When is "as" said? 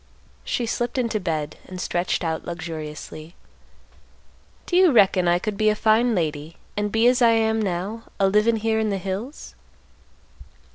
7.05-7.21